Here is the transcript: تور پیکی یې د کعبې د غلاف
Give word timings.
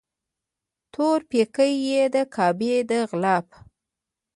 تور 0.93 1.19
پیکی 1.29 1.73
یې 1.87 2.01
د 2.15 2.17
کعبې 2.35 2.75
د 2.89 2.91
غلاف 3.09 3.47